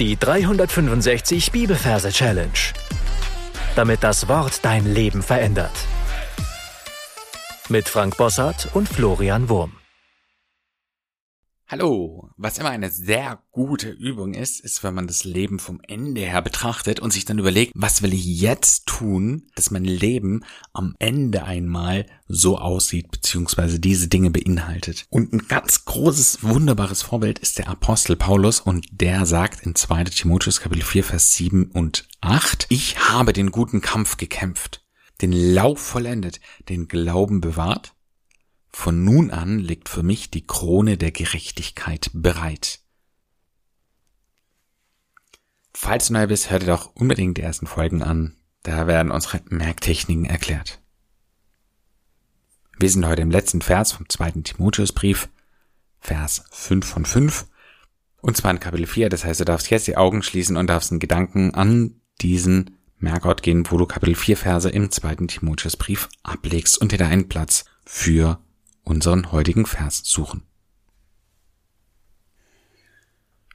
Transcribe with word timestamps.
Die 0.00 0.16
365 0.18 1.52
Bibelverse 1.52 2.10
Challenge. 2.10 2.50
Damit 3.76 4.02
das 4.02 4.26
Wort 4.26 4.64
dein 4.64 4.92
Leben 4.92 5.22
verändert. 5.22 5.70
Mit 7.68 7.88
Frank 7.88 8.16
Bossart 8.16 8.70
und 8.74 8.88
Florian 8.88 9.48
Wurm. 9.48 9.83
Hallo, 11.76 12.30
was 12.36 12.58
immer 12.58 12.70
eine 12.70 12.88
sehr 12.88 13.42
gute 13.50 13.90
Übung 13.90 14.32
ist, 14.32 14.60
ist, 14.60 14.84
wenn 14.84 14.94
man 14.94 15.08
das 15.08 15.24
Leben 15.24 15.58
vom 15.58 15.80
Ende 15.80 16.20
her 16.20 16.40
betrachtet 16.40 17.00
und 17.00 17.12
sich 17.12 17.24
dann 17.24 17.40
überlegt, 17.40 17.72
was 17.74 18.00
will 18.00 18.14
ich 18.14 18.24
jetzt 18.24 18.86
tun, 18.86 19.48
dass 19.56 19.72
mein 19.72 19.84
Leben 19.84 20.44
am 20.72 20.94
Ende 21.00 21.42
einmal 21.42 22.06
so 22.28 22.58
aussieht, 22.58 23.10
beziehungsweise 23.10 23.80
diese 23.80 24.06
Dinge 24.06 24.30
beinhaltet. 24.30 25.06
Und 25.10 25.32
ein 25.32 25.48
ganz 25.48 25.84
großes, 25.84 26.44
wunderbares 26.44 27.02
Vorbild 27.02 27.40
ist 27.40 27.58
der 27.58 27.68
Apostel 27.68 28.14
Paulus 28.14 28.60
und 28.60 28.86
der 28.92 29.26
sagt 29.26 29.66
in 29.66 29.74
2. 29.74 30.04
Timotheus 30.04 30.60
Kapitel 30.60 30.84
4, 30.84 31.02
Vers 31.02 31.34
7 31.34 31.72
und 31.72 32.06
8, 32.20 32.66
ich 32.68 33.00
habe 33.10 33.32
den 33.32 33.50
guten 33.50 33.80
Kampf 33.80 34.16
gekämpft, 34.16 34.84
den 35.22 35.32
Lauf 35.32 35.80
vollendet, 35.80 36.38
den 36.68 36.86
Glauben 36.86 37.40
bewahrt 37.40 37.93
von 38.74 39.04
nun 39.04 39.30
an 39.30 39.60
liegt 39.60 39.88
für 39.88 40.02
mich 40.02 40.30
die 40.30 40.46
Krone 40.46 40.98
der 40.98 41.12
Gerechtigkeit 41.12 42.10
bereit. 42.12 42.80
Falls 45.72 46.08
du 46.08 46.12
neu 46.12 46.26
bist, 46.26 46.50
hör 46.50 46.58
dir 46.58 46.66
doch 46.66 46.94
unbedingt 46.94 47.38
die 47.38 47.42
ersten 47.42 47.66
Folgen 47.66 48.02
an. 48.02 48.36
Da 48.62 48.86
werden 48.86 49.12
unsere 49.12 49.40
Merktechniken 49.48 50.24
erklärt. 50.24 50.82
Wir 52.78 52.90
sind 52.90 53.06
heute 53.06 53.22
im 53.22 53.30
letzten 53.30 53.62
Vers 53.62 53.92
vom 53.92 54.08
zweiten 54.08 54.42
Timotheusbrief, 54.42 55.28
Vers 56.00 56.44
5 56.50 56.86
von 56.86 57.04
5. 57.04 57.46
Und 58.20 58.36
zwar 58.36 58.50
in 58.50 58.60
Kapitel 58.60 58.86
4. 58.86 59.08
Das 59.08 59.24
heißt, 59.24 59.40
du 59.40 59.44
darfst 59.44 59.70
jetzt 59.70 59.86
die 59.86 59.96
Augen 59.96 60.22
schließen 60.22 60.56
und 60.56 60.66
darfst 60.66 60.90
einen 60.90 61.00
Gedanken 61.00 61.54
an 61.54 62.00
diesen 62.20 62.76
Merkort 62.98 63.42
gehen, 63.42 63.64
wo 63.70 63.78
du 63.78 63.86
Kapitel 63.86 64.16
4 64.16 64.36
Verse 64.36 64.68
im 64.68 64.90
zweiten 64.90 65.28
Timotheusbrief 65.28 66.08
ablegst 66.22 66.78
und 66.78 66.92
dir 66.92 66.98
da 66.98 67.06
einen 67.06 67.28
Platz 67.28 67.64
für 67.84 68.43
unseren 68.84 69.32
heutigen 69.32 69.66
Vers 69.66 70.02
suchen. 70.04 70.42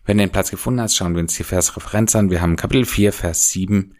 Wenn 0.05 0.17
du 0.17 0.23
den 0.23 0.31
Platz 0.31 0.49
gefunden 0.49 0.81
hast, 0.81 0.95
schauen 0.95 1.13
wir 1.13 1.21
uns 1.21 1.35
die 1.35 1.43
Versreferenz 1.43 2.15
an. 2.15 2.31
Wir 2.31 2.41
haben 2.41 2.55
Kapitel 2.55 2.85
4, 2.85 3.13
Vers 3.13 3.51
7, 3.51 3.95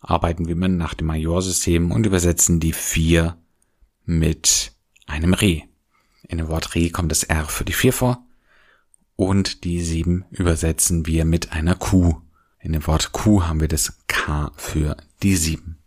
arbeiten 0.00 0.48
wir 0.48 0.56
nach 0.56 0.94
dem 0.94 1.08
Majorsystem 1.08 1.90
und 1.92 2.06
übersetzen 2.06 2.58
die 2.58 2.72
4 2.72 3.36
mit 4.04 4.72
einem 5.06 5.34
Reh. 5.34 5.62
In 6.28 6.38
dem 6.38 6.48
Wort 6.48 6.74
Reh 6.74 6.90
kommt 6.90 7.10
das 7.10 7.22
R 7.22 7.44
für 7.44 7.64
die 7.64 7.72
4 7.74 7.92
vor 7.92 8.26
und 9.14 9.64
die 9.64 9.82
7 9.82 10.24
übersetzen 10.30 11.06
wir 11.06 11.24
mit 11.24 11.52
einer 11.52 11.74
Kuh. 11.74 12.22
In 12.58 12.72
dem 12.72 12.86
Wort 12.86 13.12
Kuh 13.12 13.44
haben 13.44 13.60
wir 13.60 13.68
das 13.68 13.98
K 14.06 14.52
für 14.56 14.96
die 15.22 15.36
7. 15.36 15.78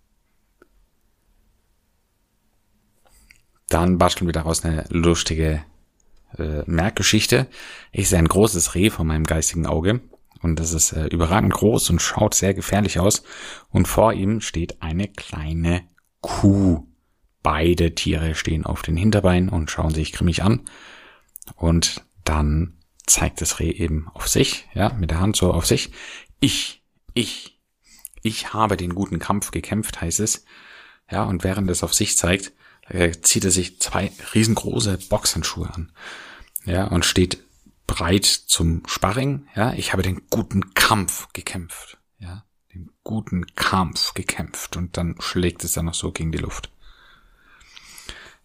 Dann 3.70 3.98
basteln 3.98 4.28
wir 4.28 4.34
daraus 4.34 4.66
eine 4.66 4.86
lustige 4.90 5.64
äh, 6.38 6.64
Merkgeschichte. 6.66 7.48
Ich 7.92 8.10
sehe 8.10 8.20
ein 8.20 8.28
großes 8.28 8.76
Reh 8.76 8.90
vor 8.90 9.06
meinem 9.06 9.26
geistigen 9.26 9.66
Auge 9.66 10.02
und 10.42 10.60
das 10.60 10.74
ist 10.74 10.94
äh, 10.94 11.08
überragend 11.08 11.54
groß 11.54 11.90
und 11.90 12.02
schaut 12.02 12.34
sehr 12.34 12.54
gefährlich 12.54 13.00
aus. 13.00 13.24
Und 13.70 13.88
vor 13.88 14.14
ihm 14.14 14.42
steht 14.42 14.82
eine 14.82 15.08
kleine 15.08 15.84
Kuh. 16.22 16.88
Beide 17.44 17.96
Tiere 17.96 18.36
stehen 18.36 18.66
auf 18.66 18.82
den 18.82 18.98
Hinterbeinen 18.98 19.50
und 19.50 19.72
schauen 19.72 19.94
sich 19.94 20.12
grimmig 20.12 20.44
an. 20.44 20.62
Und 21.56 22.04
dann 22.24 22.78
zeigt 23.06 23.42
das 23.42 23.60
Reh 23.60 23.72
eben 23.72 24.08
auf 24.14 24.28
sich, 24.28 24.68
ja, 24.74 24.94
mit 24.94 25.10
der 25.10 25.20
Hand 25.20 25.36
so 25.36 25.52
auf 25.52 25.66
sich. 25.66 25.92
Ich, 26.40 26.84
ich, 27.14 27.60
ich 28.22 28.54
habe 28.54 28.78
den 28.78 28.94
guten 28.94 29.20
Kampf 29.20 29.52
gekämpft, 29.52 30.02
heißt 30.02 30.20
es. 30.20 30.46
Ja, 31.10 31.24
und 31.24 31.44
während 31.44 31.70
es 31.72 31.84
auf 31.84 31.94
sich 31.94 32.18
zeigt, 32.18 32.54
zieht 33.22 33.46
er 33.46 33.52
sich 33.52 33.80
zwei 33.80 34.12
riesengroße 34.34 34.98
Boxhandschuhe 35.10 35.74
an. 35.74 35.92
Ja, 36.66 36.86
und 36.86 37.06
steht 37.06 37.44
bereit 37.88 38.26
zum 38.26 38.84
Sparring. 38.86 39.48
Ja, 39.56 39.74
ich 39.74 39.94
habe 39.94 40.04
den 40.04 40.22
guten 40.30 40.74
Kampf 40.74 41.28
gekämpft. 41.34 41.98
Ja, 42.20 42.46
den 42.74 42.92
guten 43.04 43.46
Kampf 43.56 44.14
gekämpft. 44.14 44.78
Und 44.78 44.98
dann 44.98 45.16
schlägt 45.20 45.64
es 45.64 45.74
dann 45.74 45.86
noch 45.86 45.94
so 45.94 46.12
gegen 46.12 46.32
die 46.32 46.38
Luft. 46.38 46.72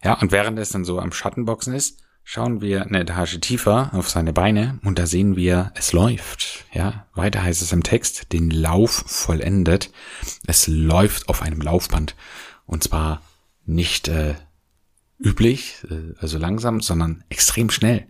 Ja, 0.03 0.13
und 0.13 0.31
während 0.31 0.59
es 0.59 0.69
dann 0.69 0.85
so 0.85 0.99
am 0.99 1.11
Schattenboxen 1.11 1.73
ist, 1.73 1.99
schauen 2.23 2.61
wir 2.61 2.83
eine 2.83 3.01
Etage 3.01 3.39
tiefer 3.39 3.91
auf 3.93 4.09
seine 4.09 4.33
Beine 4.33 4.79
und 4.83 4.99
da 4.99 5.05
sehen 5.05 5.35
wir, 5.35 5.71
es 5.75 5.93
läuft. 5.93 6.65
Ja, 6.73 7.07
weiter 7.13 7.43
heißt 7.43 7.61
es 7.61 7.71
im 7.71 7.83
Text, 7.83 8.33
den 8.33 8.49
Lauf 8.49 9.03
vollendet. 9.07 9.91
Es 10.45 10.67
läuft 10.67 11.29
auf 11.29 11.41
einem 11.41 11.61
Laufband. 11.61 12.15
Und 12.65 12.83
zwar 12.83 13.21
nicht 13.65 14.07
äh, 14.07 14.35
üblich, 15.19 15.83
äh, 15.89 16.13
also 16.19 16.37
langsam, 16.37 16.81
sondern 16.81 17.23
extrem 17.29 17.69
schnell. 17.69 18.07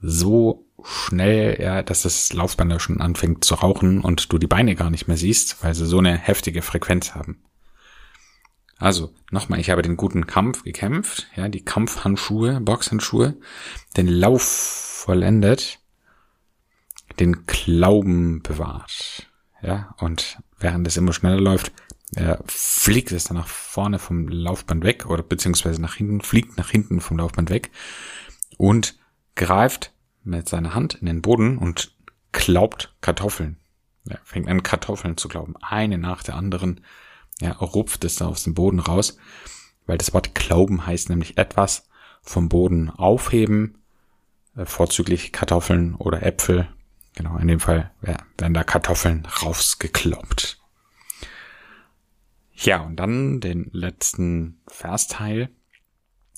So 0.00 0.66
schnell, 0.82 1.60
ja, 1.60 1.82
dass 1.82 2.02
das 2.02 2.32
Laufband 2.32 2.70
da 2.70 2.80
schon 2.80 3.00
anfängt 3.00 3.44
zu 3.44 3.54
rauchen 3.54 4.00
und 4.00 4.32
du 4.32 4.38
die 4.38 4.46
Beine 4.46 4.74
gar 4.74 4.90
nicht 4.90 5.08
mehr 5.08 5.16
siehst, 5.16 5.62
weil 5.62 5.74
sie 5.74 5.86
so 5.86 5.98
eine 5.98 6.16
heftige 6.16 6.62
Frequenz 6.62 7.14
haben. 7.14 7.42
Also, 8.78 9.14
nochmal, 9.30 9.58
ich 9.58 9.70
habe 9.70 9.80
den 9.80 9.96
guten 9.96 10.26
Kampf 10.26 10.62
gekämpft, 10.62 11.28
ja, 11.34 11.48
die 11.48 11.64
Kampfhandschuhe, 11.64 12.60
Boxhandschuhe, 12.60 13.36
den 13.96 14.06
Lauf 14.06 14.42
vollendet, 14.42 15.78
den 17.18 17.46
Glauben 17.46 18.42
bewahrt, 18.42 19.30
ja, 19.62 19.94
und 19.98 20.38
während 20.58 20.86
es 20.86 20.98
immer 20.98 21.14
schneller 21.14 21.40
läuft, 21.40 21.72
er 22.14 22.42
fliegt 22.46 23.10
es 23.12 23.24
dann 23.24 23.36
nach 23.36 23.48
vorne 23.48 23.98
vom 23.98 24.28
Laufband 24.28 24.84
weg 24.84 25.06
oder 25.06 25.22
beziehungsweise 25.22 25.80
nach 25.80 25.94
hinten, 25.94 26.20
fliegt 26.20 26.56
nach 26.56 26.70
hinten 26.70 27.00
vom 27.00 27.18
Laufband 27.18 27.50
weg 27.50 27.70
und 28.58 28.96
greift 29.34 29.92
mit 30.22 30.48
seiner 30.48 30.74
Hand 30.74 30.94
in 30.94 31.06
den 31.06 31.22
Boden 31.22 31.58
und 31.58 31.94
klaubt 32.32 32.94
Kartoffeln. 33.00 33.56
Er 34.08 34.20
fängt 34.24 34.48
an 34.48 34.62
Kartoffeln 34.62 35.16
zu 35.16 35.28
glauben, 35.28 35.54
eine 35.60 35.98
nach 35.98 36.22
der 36.22 36.36
anderen. 36.36 36.80
Er 37.40 37.56
rupft 37.56 38.04
es 38.04 38.16
da 38.16 38.26
aus 38.26 38.44
dem 38.44 38.54
Boden 38.54 38.78
raus, 38.78 39.18
weil 39.86 39.98
das 39.98 40.14
Wort 40.14 40.34
glauben 40.34 40.86
heißt 40.86 41.10
nämlich 41.10 41.38
etwas 41.38 41.88
vom 42.22 42.48
Boden 42.48 42.90
aufheben, 42.90 43.78
äh, 44.56 44.64
vorzüglich 44.64 45.32
Kartoffeln 45.32 45.94
oder 45.94 46.22
Äpfel. 46.22 46.68
Genau, 47.14 47.36
in 47.38 47.48
dem 47.48 47.60
Fall 47.60 47.90
werden 48.00 48.54
da 48.54 48.62
Kartoffeln 48.62 49.26
rausgekloppt. 49.42 50.55
Ja, 52.56 52.80
und 52.80 52.96
dann 52.96 53.40
den 53.40 53.70
letzten 53.72 54.60
Versteil. 54.66 55.50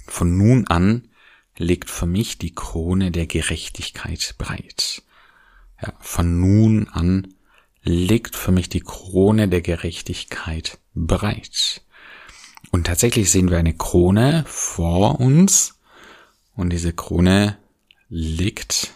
Von 0.06 0.36
nun 0.36 0.66
an 0.66 1.08
legt 1.56 1.90
für 1.90 2.06
mich 2.06 2.38
die 2.38 2.54
Krone 2.54 3.10
der 3.12 3.26
Gerechtigkeit 3.26 4.34
bereit. 4.36 5.02
Ja, 5.80 5.92
von 6.00 6.40
nun 6.40 6.88
an 6.88 7.34
legt 7.82 8.34
für 8.34 8.50
mich 8.50 8.68
die 8.68 8.80
Krone 8.80 9.48
der 9.48 9.60
Gerechtigkeit 9.60 10.78
bereit. 10.92 11.82
Und 12.72 12.86
tatsächlich 12.86 13.30
sehen 13.30 13.50
wir 13.50 13.58
eine 13.58 13.74
Krone 13.74 14.44
vor 14.46 15.20
uns 15.20 15.78
und 16.54 16.70
diese 16.70 16.92
Krone 16.92 17.56
liegt 18.08 18.94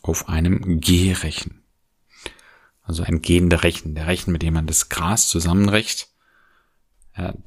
auf 0.00 0.28
einem 0.28 0.80
Gehrechen. 0.80 1.62
Also 2.82 3.02
ein 3.02 3.20
gehender 3.20 3.62
Rechen, 3.64 3.94
der 3.94 4.06
Rechen, 4.06 4.32
mit 4.32 4.42
dem 4.42 4.54
man 4.54 4.66
das 4.66 4.88
Gras 4.88 5.28
zusammenrecht 5.28 6.08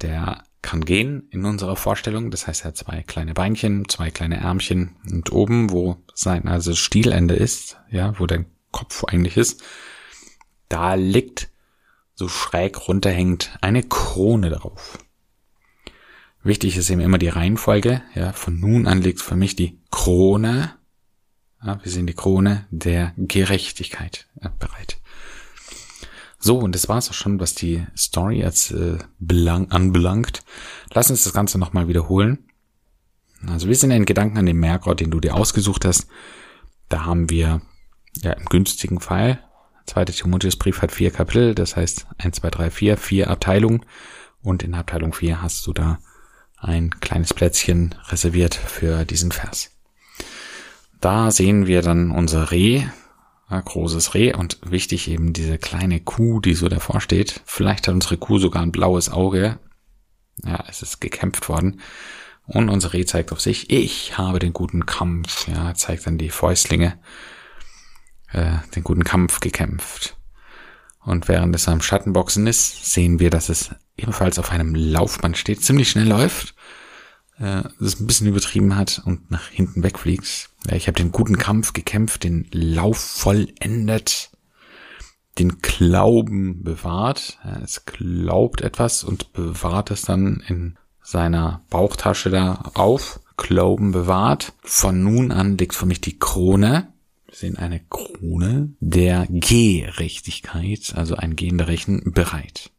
der 0.00 0.44
kann 0.62 0.84
gehen 0.84 1.28
in 1.30 1.44
unserer 1.44 1.76
Vorstellung. 1.76 2.30
Das 2.30 2.46
heißt, 2.46 2.62
er 2.64 2.68
hat 2.68 2.76
zwei 2.76 3.02
kleine 3.02 3.34
Beinchen, 3.34 3.88
zwei 3.88 4.10
kleine 4.10 4.38
Ärmchen 4.38 4.96
und 5.10 5.32
oben, 5.32 5.70
wo 5.70 5.96
sein 6.14 6.48
also 6.48 6.74
Stielende 6.74 7.34
ist, 7.34 7.78
ja, 7.90 8.18
wo 8.18 8.26
der 8.26 8.44
Kopf 8.70 9.04
eigentlich 9.04 9.36
ist, 9.36 9.62
da 10.68 10.94
liegt 10.94 11.50
so 12.14 12.28
schräg 12.28 12.88
runterhängt 12.88 13.56
eine 13.60 13.82
Krone 13.82 14.50
drauf. 14.50 14.98
Wichtig 16.42 16.76
ist 16.76 16.90
eben 16.90 17.00
immer 17.00 17.18
die 17.18 17.28
Reihenfolge. 17.28 18.02
Ja, 18.14 18.32
von 18.32 18.58
nun 18.58 18.86
an 18.86 19.00
liegt 19.00 19.20
für 19.20 19.36
mich 19.36 19.54
die 19.54 19.80
Krone. 19.90 20.74
Ja, 21.64 21.82
wir 21.82 21.92
sehen 21.92 22.06
die 22.06 22.14
Krone 22.14 22.66
der 22.70 23.12
Gerechtigkeit 23.16 24.28
bereit. 24.58 25.00
So, 26.44 26.58
und 26.58 26.74
das 26.74 26.88
war's 26.88 27.08
auch 27.08 27.14
schon, 27.14 27.38
was 27.38 27.54
die 27.54 27.86
Story 27.96 28.44
als 28.44 28.72
äh, 28.72 28.98
belang 29.20 29.70
anbelangt. 29.70 30.42
Lass 30.92 31.08
uns 31.08 31.22
das 31.22 31.32
Ganze 31.32 31.56
nochmal 31.56 31.86
wiederholen. 31.86 32.50
Also 33.46 33.68
wir 33.68 33.76
sind 33.76 33.92
in 33.92 34.04
Gedanken 34.04 34.38
an 34.38 34.46
den 34.46 34.56
Merkort, 34.56 34.98
den 34.98 35.12
du 35.12 35.20
dir 35.20 35.36
ausgesucht 35.36 35.84
hast. 35.84 36.08
Da 36.88 37.04
haben 37.04 37.30
wir 37.30 37.62
ja 38.22 38.32
im 38.32 38.44
günstigen 38.46 38.98
Fall, 38.98 39.38
zweiter 39.86 40.12
Timotheusbrief 40.12 40.82
hat 40.82 40.90
vier 40.90 41.12
Kapitel, 41.12 41.54
das 41.54 41.76
heißt 41.76 42.08
1, 42.18 42.36
2, 42.36 42.50
3, 42.50 42.70
4, 42.70 42.96
vier 42.96 43.30
Abteilungen. 43.30 43.86
Und 44.42 44.64
in 44.64 44.74
Abteilung 44.74 45.12
4 45.12 45.42
hast 45.42 45.64
du 45.68 45.72
da 45.72 46.00
ein 46.56 46.90
kleines 46.98 47.34
Plätzchen 47.34 47.94
reserviert 48.08 48.56
für 48.56 49.04
diesen 49.04 49.30
Vers. 49.30 49.70
Da 51.00 51.30
sehen 51.30 51.68
wir 51.68 51.82
dann 51.82 52.10
unser 52.10 52.50
Reh, 52.50 52.82
großes 53.60 54.14
Reh 54.14 54.34
und 54.34 54.58
wichtig 54.64 55.08
eben 55.08 55.32
diese 55.32 55.58
kleine 55.58 56.00
Kuh, 56.00 56.40
die 56.40 56.54
so 56.54 56.68
davor 56.68 57.00
steht. 57.00 57.40
Vielleicht 57.44 57.88
hat 57.88 57.94
unsere 57.94 58.16
Kuh 58.16 58.38
sogar 58.38 58.62
ein 58.62 58.72
blaues 58.72 59.10
Auge. 59.10 59.58
Ja, 60.44 60.64
es 60.68 60.82
ist 60.82 61.00
gekämpft 61.00 61.48
worden. 61.48 61.80
Und 62.46 62.68
unser 62.68 62.92
Reh 62.92 63.04
zeigt 63.04 63.32
auf 63.32 63.40
sich, 63.40 63.70
ich 63.70 64.18
habe 64.18 64.38
den 64.38 64.52
guten 64.52 64.86
Kampf. 64.86 65.46
Ja, 65.48 65.74
zeigt 65.74 66.06
dann 66.06 66.18
die 66.18 66.30
Fäustlinge, 66.30 66.98
äh, 68.32 68.56
den 68.74 68.82
guten 68.82 69.04
Kampf 69.04 69.40
gekämpft. 69.40 70.16
Und 71.04 71.28
während 71.28 71.54
es 71.54 71.68
am 71.68 71.82
Schattenboxen 71.82 72.46
ist, 72.46 72.92
sehen 72.92 73.18
wir, 73.18 73.30
dass 73.30 73.48
es 73.48 73.74
ebenfalls 73.96 74.38
auf 74.38 74.50
einem 74.50 74.74
Laufband 74.74 75.36
steht, 75.36 75.62
ziemlich 75.62 75.90
schnell 75.90 76.08
läuft, 76.08 76.54
äh, 77.38 77.62
das 77.80 78.00
ein 78.00 78.06
bisschen 78.06 78.26
übertrieben 78.26 78.76
hat 78.76 79.02
und 79.04 79.30
nach 79.30 79.48
hinten 79.48 79.82
wegfliegt. 79.82 80.50
Ja, 80.66 80.76
ich 80.76 80.86
habe 80.86 80.96
den 80.96 81.12
guten 81.12 81.38
Kampf 81.38 81.72
gekämpft, 81.72 82.24
den 82.24 82.46
Lauf 82.52 82.98
vollendet, 82.98 84.30
den 85.38 85.58
Glauben 85.60 86.62
bewahrt. 86.62 87.38
Ja, 87.44 87.60
es 87.62 87.84
glaubt 87.84 88.60
etwas 88.60 89.04
und 89.04 89.32
bewahrt 89.32 89.90
es 89.90 90.02
dann 90.02 90.42
in 90.46 90.76
seiner 91.02 91.62
Bauchtasche 91.70 92.30
da 92.30 92.70
auf. 92.74 93.20
Glauben 93.36 93.92
bewahrt. 93.92 94.52
Von 94.62 95.02
nun 95.02 95.32
an 95.32 95.56
liegt 95.56 95.74
für 95.74 95.86
mich 95.86 96.00
die 96.00 96.18
Krone 96.18 96.92
wir 97.32 97.38
sehen 97.38 97.56
eine 97.56 97.80
Krone 97.80 98.74
der 98.80 99.26
Gerechtigkeit, 99.30 100.92
also 100.94 101.16
ein 101.16 101.34
gehender 101.34 101.66
Rechen, 101.66 102.12
bereit. 102.12 102.71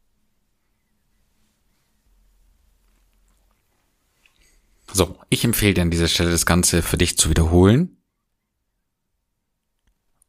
So, 4.96 5.18
ich 5.30 5.44
empfehle 5.44 5.74
dir 5.74 5.82
an 5.82 5.90
dieser 5.90 6.08
Stelle 6.08 6.30
das 6.30 6.46
Ganze 6.46 6.84
für 6.84 6.98
dich 6.98 7.18
zu 7.18 7.32
wiederholen. 7.32 7.98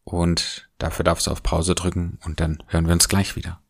Und 0.04 0.70
dafür 0.78 1.04
darfst 1.04 1.26
du 1.26 1.30
auf 1.30 1.42
Pause 1.42 1.74
drücken 1.74 2.18
und 2.24 2.40
dann 2.40 2.62
hören 2.68 2.86
wir 2.86 2.94
uns 2.94 3.08
gleich 3.08 3.36
wieder. 3.36 3.60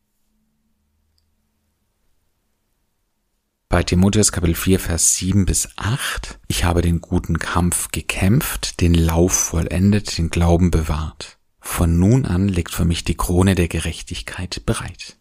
Bei 3.69 3.82
Timotheus 3.82 4.31
Kapitel 4.31 4.55
4, 4.55 4.79
Vers 4.79 5.17
7 5.17 5.46
bis 5.46 5.69
8. 5.76 6.38
Ich 6.46 6.62
habe 6.62 6.81
den 6.81 7.00
guten 7.00 7.40
Kampf 7.40 7.88
gekämpft, 7.90 8.81
den 8.81 8.94
Lauf 8.94 9.32
vollendet, 9.32 10.17
den 10.17 10.31
Glauben 10.31 10.70
bewahrt. 10.70 11.38
Von 11.58 11.99
nun 11.99 12.25
an 12.25 12.47
liegt 12.47 12.70
für 12.70 12.85
mich 12.85 13.02
die 13.02 13.17
Krone 13.17 13.56
der 13.56 13.67
Gerechtigkeit 13.67 14.64
bereit. 14.64 15.19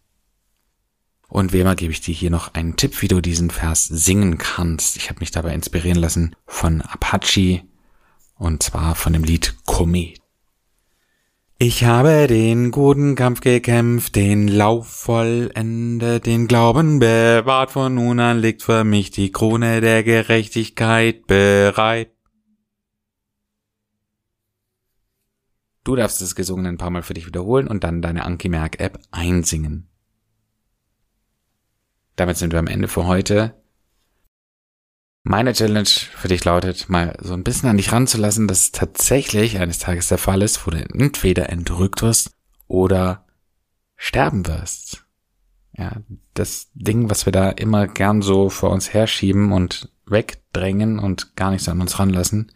Und 1.27 1.51
wie 1.51 1.59
immer 1.59 1.75
gebe 1.75 1.91
ich 1.91 2.01
dir 2.01 2.13
hier 2.13 2.29
noch 2.29 2.53
einen 2.53 2.75
Tipp, 2.75 3.01
wie 3.01 3.07
du 3.07 3.21
diesen 3.21 3.49
Vers 3.49 3.85
singen 3.85 4.37
kannst. 4.37 4.97
Ich 4.97 5.09
habe 5.09 5.19
mich 5.19 5.31
dabei 5.31 5.53
inspirieren 5.53 5.97
lassen 5.97 6.35
von 6.45 6.81
Apache 6.81 7.63
und 8.35 8.61
zwar 8.61 8.95
von 8.95 9.13
dem 9.13 9.23
Lied 9.23 9.55
Komet. 9.65 10.19
Ich 11.59 11.85
habe 11.85 12.27
den 12.27 12.71
guten 12.71 13.15
Kampf 13.15 13.39
gekämpft, 13.39 14.15
den 14.15 14.49
Lauf 14.49 14.87
vollendet, 14.87 16.25
den 16.25 16.47
Glauben 16.47 16.99
bewahrt, 16.99 17.71
von 17.71 17.95
nun 17.95 18.19
an 18.19 18.39
liegt 18.39 18.63
für 18.63 18.83
mich 18.83 19.11
die 19.11 19.31
Krone 19.31 19.79
der 19.79 20.03
Gerechtigkeit 20.03 21.25
bereit. 21.25 22.11
Du 25.85 25.95
darfst 25.95 26.21
das 26.21 26.35
Gesungene 26.35 26.69
ein 26.69 26.77
paar 26.77 26.89
Mal 26.89 27.03
für 27.03 27.13
dich 27.13 27.27
wiederholen 27.27 27.67
und 27.67 27.83
dann 27.83 28.01
deine 28.01 28.25
Anki 28.25 28.49
Merk 28.49 28.79
App 28.79 28.99
einsingen. 29.11 29.89
Damit 32.15 32.37
sind 32.37 32.53
wir 32.53 32.59
am 32.59 32.67
Ende 32.67 32.87
für 32.87 33.05
heute. 33.05 33.55
Meine 35.23 35.53
Challenge 35.53 35.87
für 35.87 36.27
dich 36.27 36.43
lautet, 36.43 36.89
mal 36.89 37.17
so 37.21 37.33
ein 37.33 37.43
bisschen 37.43 37.69
an 37.69 37.77
dich 37.77 37.91
ranzulassen, 37.93 38.47
dass 38.47 38.59
es 38.59 38.71
tatsächlich 38.71 39.59
eines 39.59 39.79
Tages 39.79 40.09
der 40.09 40.17
Fall 40.17 40.41
ist, 40.41 40.67
wo 40.67 40.71
du 40.71 40.77
entweder 40.77 41.49
entrückt 41.49 42.01
wirst 42.01 42.31
oder 42.67 43.25
sterben 43.95 44.45
wirst. 44.47 45.05
Ja, 45.77 46.01
das 46.33 46.67
Ding, 46.73 47.09
was 47.09 47.25
wir 47.25 47.31
da 47.31 47.49
immer 47.49 47.87
gern 47.87 48.21
so 48.21 48.49
vor 48.49 48.69
uns 48.71 48.93
herschieben 48.93 49.53
und 49.53 49.89
wegdrängen 50.05 50.99
und 50.99 51.35
gar 51.35 51.51
nicht 51.51 51.63
so 51.63 51.71
an 51.71 51.81
uns 51.81 51.99
ranlassen. 51.99 52.51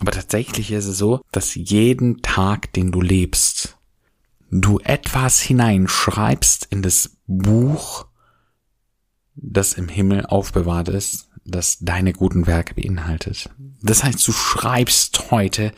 Aber 0.00 0.12
tatsächlich 0.12 0.70
ist 0.70 0.86
es 0.86 0.98
so, 0.98 1.20
dass 1.32 1.54
jeden 1.54 2.22
Tag, 2.22 2.72
den 2.72 2.92
du 2.92 3.00
lebst, 3.00 3.76
du 4.50 4.78
etwas 4.78 5.40
hineinschreibst 5.40 6.68
in 6.70 6.82
das 6.82 7.18
Buch, 7.26 8.06
das 9.40 9.74
im 9.74 9.88
Himmel 9.88 10.26
aufbewahrt 10.26 10.88
ist, 10.88 11.28
das 11.44 11.78
deine 11.80 12.12
guten 12.12 12.46
Werke 12.46 12.74
beinhaltet. 12.74 13.50
Das 13.82 14.04
heißt, 14.04 14.26
du 14.26 14.32
schreibst 14.32 15.30
heute 15.30 15.72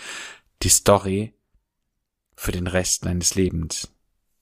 die 0.63 0.69
Story 0.69 1.35
für 2.35 2.53
den 2.53 2.67
Rest 2.67 3.07
deines 3.07 3.35
Lebens, 3.35 3.93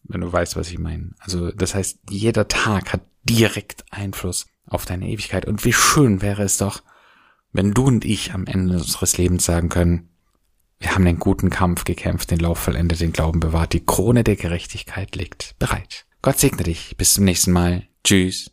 wenn 0.04 0.20
du 0.20 0.32
weißt, 0.32 0.56
was 0.56 0.70
ich 0.70 0.78
meine. 0.78 1.14
Also 1.18 1.50
das 1.50 1.74
heißt, 1.74 1.98
jeder 2.10 2.48
Tag 2.48 2.92
hat 2.92 3.02
direkt 3.24 3.84
Einfluss 3.90 4.46
auf 4.64 4.86
deine 4.86 5.08
Ewigkeit. 5.08 5.46
Und 5.46 5.64
wie 5.64 5.72
schön 5.72 6.22
wäre 6.22 6.42
es 6.42 6.58
doch, 6.58 6.82
wenn 7.52 7.72
du 7.72 7.84
und 7.84 8.04
ich 8.04 8.32
am 8.32 8.46
Ende 8.46 8.74
unseres 8.74 9.18
Lebens 9.18 9.44
sagen 9.44 9.68
können, 9.68 10.10
wir 10.78 10.94
haben 10.94 11.04
den 11.04 11.18
guten 11.18 11.50
Kampf 11.50 11.84
gekämpft, 11.84 12.30
den 12.30 12.38
Lauf 12.38 12.58
vollendet, 12.58 13.00
den 13.00 13.12
Glauben 13.12 13.40
bewahrt, 13.40 13.72
die 13.72 13.84
Krone 13.84 14.22
der 14.22 14.36
Gerechtigkeit 14.36 15.16
liegt 15.16 15.56
bereit. 15.58 16.06
Gott 16.22 16.38
segne 16.38 16.62
dich. 16.62 16.96
Bis 16.96 17.14
zum 17.14 17.24
nächsten 17.24 17.52
Mal. 17.52 17.88
Tschüss. 18.04 18.52